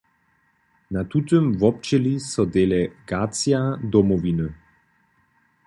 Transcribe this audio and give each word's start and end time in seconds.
Na 0.91 1.01
tutym 1.05 1.45
wobdźěli 1.57 2.13
so 2.19 2.43
delegacija 2.45 3.61
Domowiny. 3.91 4.53